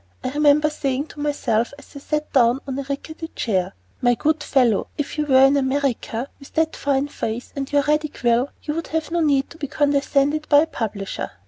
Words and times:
I 0.23 0.31
remember 0.31 0.67
saying 0.71 1.09
to 1.09 1.19
myself, 1.19 1.75
as 1.77 1.95
I 1.95 1.99
sat 1.99 2.33
down 2.33 2.59
on 2.67 2.79
a 2.79 2.81
rickety 2.89 3.27
chair: 3.35 3.75
"My 4.01 4.15
good 4.15 4.41
fellow, 4.41 4.87
if 4.97 5.15
you 5.15 5.27
were 5.27 5.45
in 5.45 5.55
America 5.55 6.27
with 6.39 6.53
that 6.55 6.75
fine 6.75 7.07
face 7.07 7.53
and 7.55 7.71
your 7.71 7.83
ready 7.83 8.07
quill, 8.07 8.49
you 8.63 8.73
would 8.73 8.87
have 8.87 9.11
no 9.11 9.19
need 9.19 9.51
to 9.51 9.59
be 9.59 9.67
condescended 9.67 10.41
to 10.41 10.49
by 10.49 10.61
a 10.61 10.65
publisher." 10.65 11.29